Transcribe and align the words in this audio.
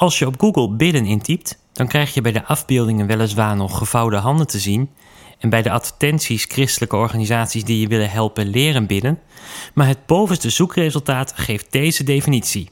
Als 0.00 0.18
je 0.18 0.26
op 0.26 0.40
Google 0.40 0.70
bidden 0.70 1.06
intypt, 1.06 1.58
dan 1.72 1.86
krijg 1.86 2.14
je 2.14 2.20
bij 2.20 2.32
de 2.32 2.44
afbeeldingen 2.44 3.06
weliswaar 3.06 3.56
nog 3.56 3.78
gevouwen 3.78 4.18
handen 4.18 4.46
te 4.46 4.58
zien 4.58 4.90
en 5.38 5.50
bij 5.50 5.62
de 5.62 5.70
advertenties 5.70 6.44
christelijke 6.44 6.96
organisaties 6.96 7.64
die 7.64 7.80
je 7.80 7.86
willen 7.86 8.10
helpen 8.10 8.48
leren 8.48 8.86
bidden, 8.86 9.18
maar 9.74 9.86
het 9.86 10.06
bovenste 10.06 10.50
zoekresultaat 10.50 11.32
geeft 11.36 11.72
deze 11.72 12.04
definitie. 12.04 12.70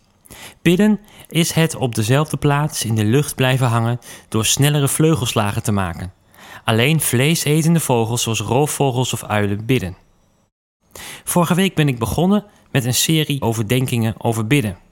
Bidden 0.62 1.00
is 1.28 1.52
het 1.52 1.76
op 1.76 1.94
dezelfde 1.94 2.36
plaats 2.36 2.84
in 2.84 2.94
de 2.94 3.04
lucht 3.04 3.34
blijven 3.34 3.66
hangen 3.66 3.98
door 4.28 4.44
snellere 4.44 4.88
vleugelslagen 4.88 5.62
te 5.62 5.72
maken. 5.72 6.12
Alleen 6.64 7.00
vleesetende 7.00 7.80
vogels 7.80 8.22
zoals 8.22 8.40
roofvogels 8.40 9.12
of 9.12 9.24
uilen 9.24 9.66
bidden. 9.66 9.96
Vorige 11.24 11.54
week 11.54 11.74
ben 11.74 11.88
ik 11.88 11.98
begonnen 11.98 12.44
met 12.70 12.84
een 12.84 12.94
serie 12.94 13.42
overdenkingen 13.42 14.14
over 14.18 14.46
bidden. 14.46 14.86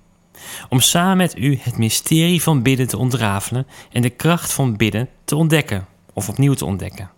Om 0.69 0.81
samen 0.81 1.17
met 1.17 1.39
u 1.39 1.59
het 1.63 1.79
mysterie 1.79 2.43
van 2.43 2.63
bidden 2.63 2.87
te 2.87 2.99
ontrafelen 2.99 3.67
en 3.93 4.03
de 4.03 4.11
kracht 4.11 4.53
van 4.53 4.77
bidden 4.77 5.09
te 5.25 5.37
ontdekken 5.37 5.87
of 6.13 6.29
opnieuw 6.29 6.55
te 6.55 6.65
ontdekken. 6.65 7.11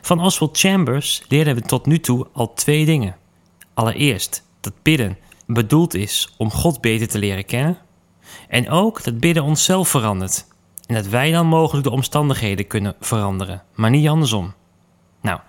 Van 0.00 0.20
Oswald 0.20 0.58
Chambers 0.58 1.22
leerden 1.28 1.54
we 1.54 1.60
tot 1.60 1.86
nu 1.86 2.00
toe 2.00 2.26
al 2.32 2.54
twee 2.54 2.84
dingen. 2.84 3.16
Allereerst 3.74 4.44
dat 4.60 4.72
bidden 4.82 5.18
bedoeld 5.46 5.94
is 5.94 6.34
om 6.36 6.50
God 6.50 6.80
beter 6.80 7.08
te 7.08 7.18
leren 7.18 7.44
kennen. 7.44 7.78
En 8.48 8.70
ook 8.70 9.04
dat 9.04 9.20
bidden 9.20 9.42
onszelf 9.42 9.88
verandert. 9.88 10.46
En 10.86 10.94
dat 10.94 11.06
wij 11.06 11.30
dan 11.30 11.46
mogelijk 11.46 11.84
de 11.84 11.92
omstandigheden 11.92 12.66
kunnen 12.66 12.96
veranderen, 13.00 13.62
maar 13.74 13.90
niet 13.90 14.08
andersom. 14.08 14.54
Nou, 15.28 15.40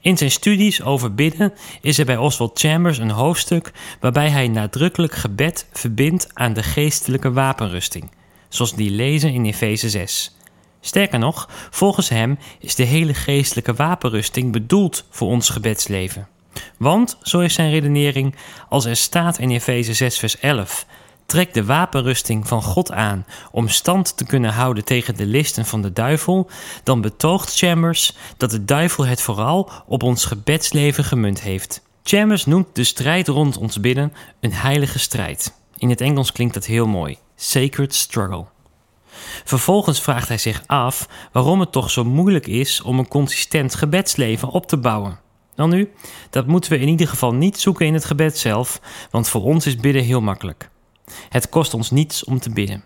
in 0.00 0.16
zijn 0.16 0.30
studies 0.30 0.82
over 0.82 1.14
bidden 1.14 1.52
is 1.80 1.98
er 1.98 2.04
bij 2.04 2.16
Oswald 2.16 2.58
Chambers 2.58 2.98
een 2.98 3.10
hoofdstuk 3.10 3.72
waarbij 4.00 4.28
hij 4.28 4.48
nadrukkelijk 4.48 5.14
gebed 5.14 5.66
verbindt 5.72 6.28
aan 6.34 6.52
de 6.52 6.62
geestelijke 6.62 7.32
wapenrusting, 7.32 8.10
zoals 8.48 8.74
die 8.74 8.90
lezen 8.90 9.32
in 9.32 9.44
Efeze 9.44 9.90
6. 9.90 10.36
Sterker 10.80 11.18
nog, 11.18 11.48
volgens 11.70 12.08
hem 12.08 12.38
is 12.60 12.74
de 12.74 12.82
hele 12.82 13.14
geestelijke 13.14 13.74
wapenrusting 13.74 14.52
bedoeld 14.52 15.06
voor 15.10 15.28
ons 15.28 15.48
gebedsleven. 15.48 16.28
Want, 16.76 17.18
zo 17.22 17.40
is 17.40 17.54
zijn 17.54 17.70
redenering, 17.70 18.34
als 18.68 18.84
er 18.84 18.96
staat 18.96 19.38
in 19.38 19.50
Efeze 19.50 19.94
6 19.94 20.18
vers 20.18 20.38
11... 20.38 20.86
Trek 21.26 21.54
de 21.54 21.64
wapenrusting 21.64 22.48
van 22.48 22.62
God 22.62 22.92
aan 22.92 23.26
om 23.50 23.68
stand 23.68 24.16
te 24.16 24.24
kunnen 24.24 24.52
houden 24.52 24.84
tegen 24.84 25.16
de 25.16 25.26
listen 25.26 25.66
van 25.66 25.82
de 25.82 25.92
duivel, 25.92 26.50
dan 26.82 27.00
betoogt 27.00 27.56
Chambers 27.56 28.16
dat 28.36 28.50
de 28.50 28.64
duivel 28.64 29.06
het 29.06 29.20
vooral 29.20 29.70
op 29.86 30.02
ons 30.02 30.24
gebedsleven 30.24 31.04
gemunt 31.04 31.40
heeft. 31.40 31.82
Chambers 32.02 32.46
noemt 32.46 32.66
de 32.72 32.84
strijd 32.84 33.28
rond 33.28 33.56
ons 33.56 33.80
bidden 33.80 34.12
een 34.40 34.52
heilige 34.52 34.98
strijd. 34.98 35.54
In 35.76 35.90
het 35.90 36.00
Engels 36.00 36.32
klinkt 36.32 36.54
dat 36.54 36.64
heel 36.64 36.86
mooi: 36.86 37.18
sacred 37.36 37.94
struggle. 37.94 38.44
Vervolgens 39.44 40.00
vraagt 40.00 40.28
hij 40.28 40.38
zich 40.38 40.62
af 40.66 41.08
waarom 41.32 41.60
het 41.60 41.72
toch 41.72 41.90
zo 41.90 42.04
moeilijk 42.04 42.46
is 42.46 42.82
om 42.82 42.98
een 42.98 43.08
consistent 43.08 43.74
gebedsleven 43.74 44.48
op 44.48 44.66
te 44.66 44.76
bouwen. 44.76 45.18
Dan 45.54 45.70
nu, 45.70 45.92
dat 46.30 46.46
moeten 46.46 46.70
we 46.70 46.78
in 46.78 46.88
ieder 46.88 47.08
geval 47.08 47.34
niet 47.34 47.60
zoeken 47.60 47.86
in 47.86 47.94
het 47.94 48.04
gebed 48.04 48.38
zelf, 48.38 48.80
want 49.10 49.28
voor 49.28 49.42
ons 49.42 49.66
is 49.66 49.76
bidden 49.76 50.02
heel 50.02 50.20
makkelijk. 50.20 50.70
Het 51.28 51.48
kost 51.48 51.74
ons 51.74 51.90
niets 51.90 52.24
om 52.24 52.40
te 52.40 52.50
bidden. 52.50 52.84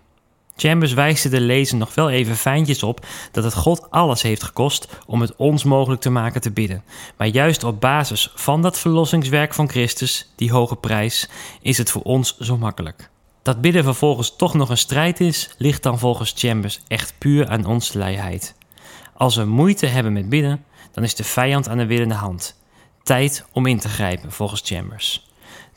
Chambers 0.60 0.92
wijst 0.92 1.30
de 1.30 1.40
lezer 1.40 1.76
nog 1.76 1.94
wel 1.94 2.10
even 2.10 2.36
fijntjes 2.36 2.82
op 2.82 3.06
dat 3.32 3.44
het 3.44 3.54
God 3.54 3.90
alles 3.90 4.22
heeft 4.22 4.42
gekost 4.42 4.88
om 5.06 5.20
het 5.20 5.36
ons 5.36 5.64
mogelijk 5.64 6.00
te 6.00 6.10
maken 6.10 6.40
te 6.40 6.50
bidden. 6.50 6.84
Maar 7.16 7.26
juist 7.26 7.64
op 7.64 7.80
basis 7.80 8.30
van 8.34 8.62
dat 8.62 8.78
verlossingswerk 8.78 9.54
van 9.54 9.68
Christus, 9.68 10.32
die 10.36 10.52
hoge 10.52 10.76
prijs, 10.76 11.28
is 11.60 11.78
het 11.78 11.90
voor 11.90 12.02
ons 12.02 12.38
zo 12.38 12.56
makkelijk. 12.56 13.10
Dat 13.42 13.60
bidden 13.60 13.84
vervolgens 13.84 14.36
toch 14.36 14.54
nog 14.54 14.68
een 14.68 14.78
strijd 14.78 15.20
is, 15.20 15.50
ligt 15.58 15.82
dan 15.82 15.98
volgens 15.98 16.32
Chambers 16.36 16.80
echt 16.88 17.14
puur 17.18 17.48
aan 17.48 17.66
onze 17.66 17.98
luiheid. 17.98 18.54
Als 19.14 19.36
we 19.36 19.44
moeite 19.44 19.86
hebben 19.86 20.12
met 20.12 20.28
bidden, 20.28 20.64
dan 20.92 21.04
is 21.04 21.14
de 21.14 21.24
vijand 21.24 21.68
aan 21.68 21.78
de 21.78 21.86
willende 21.86 22.14
hand. 22.14 22.60
Tijd 23.02 23.44
om 23.52 23.66
in 23.66 23.78
te 23.78 23.88
grijpen, 23.88 24.32
volgens 24.32 24.62
Chambers. 24.64 25.27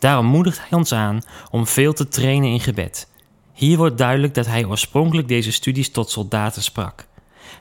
Daarom 0.01 0.25
moedigt 0.25 0.59
hij 0.59 0.77
ons 0.77 0.93
aan 0.93 1.21
om 1.51 1.67
veel 1.67 1.93
te 1.93 2.07
trainen 2.07 2.49
in 2.49 2.59
gebed. 2.59 3.07
Hier 3.53 3.77
wordt 3.77 3.97
duidelijk 3.97 4.33
dat 4.33 4.45
hij 4.45 4.65
oorspronkelijk 4.65 5.27
deze 5.27 5.51
studies 5.51 5.91
tot 5.91 6.09
soldaten 6.09 6.63
sprak. 6.63 7.07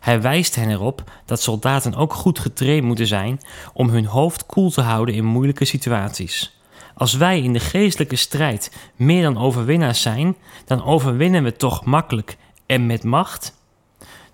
Hij 0.00 0.20
wijst 0.20 0.54
hen 0.54 0.70
erop 0.70 1.10
dat 1.24 1.42
soldaten 1.42 1.94
ook 1.94 2.12
goed 2.12 2.38
getraind 2.38 2.84
moeten 2.84 3.06
zijn 3.06 3.40
om 3.72 3.88
hun 3.88 4.04
hoofd 4.04 4.46
koel 4.46 4.70
te 4.70 4.80
houden 4.80 5.14
in 5.14 5.24
moeilijke 5.24 5.64
situaties. 5.64 6.60
Als 6.94 7.14
wij 7.14 7.40
in 7.40 7.52
de 7.52 7.60
geestelijke 7.60 8.16
strijd 8.16 8.90
meer 8.96 9.22
dan 9.22 9.38
overwinnaars 9.38 10.02
zijn, 10.02 10.36
dan 10.64 10.84
overwinnen 10.84 11.42
we 11.42 11.56
toch 11.56 11.84
makkelijk 11.84 12.36
en 12.66 12.86
met 12.86 13.04
macht? 13.04 13.58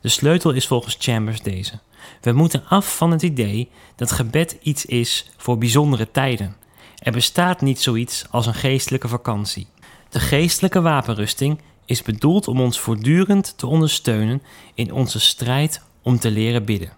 De 0.00 0.08
sleutel 0.08 0.50
is 0.50 0.66
volgens 0.66 0.96
Chambers 0.98 1.42
deze. 1.42 1.80
We 2.20 2.32
moeten 2.32 2.64
af 2.68 2.96
van 2.96 3.10
het 3.10 3.22
idee 3.22 3.70
dat 3.96 4.12
gebed 4.12 4.56
iets 4.62 4.84
is 4.84 5.30
voor 5.36 5.58
bijzondere 5.58 6.10
tijden. 6.10 6.64
Er 7.06 7.12
bestaat 7.12 7.60
niet 7.60 7.80
zoiets 7.80 8.24
als 8.30 8.46
een 8.46 8.54
geestelijke 8.54 9.08
vakantie. 9.08 9.66
De 10.08 10.20
geestelijke 10.20 10.80
wapenrusting 10.80 11.60
is 11.84 12.02
bedoeld 12.02 12.48
om 12.48 12.60
ons 12.60 12.80
voortdurend 12.80 13.58
te 13.58 13.66
ondersteunen 13.66 14.42
in 14.74 14.92
onze 14.92 15.20
strijd 15.20 15.82
om 16.02 16.18
te 16.18 16.30
leren 16.30 16.64
bidden. 16.64 16.92